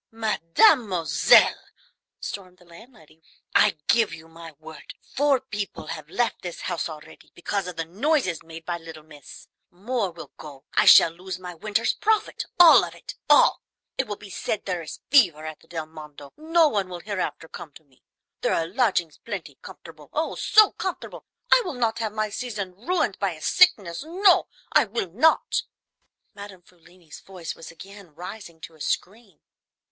[0.09, 1.63] "Mademoiselle,"
[2.19, 3.21] stormed the landlady,
[3.53, 7.85] "I give you my word, four people have left this house already because of the
[7.85, 9.47] noises made by little miss.
[9.69, 10.65] More will go.
[10.73, 13.61] I shall lose my winter's profit, all of it, all;
[13.95, 17.47] it will be said there is fever at the Del Mondo, no one will hereafter
[17.47, 18.01] come to me.
[18.41, 21.27] There are lodgings plenty, comfortable, oh, so comfortable!
[21.51, 25.61] I will not have my season ruined by a sickness; no, I will not!"
[26.33, 29.41] Madame Frulini's voice was again rising to a scream.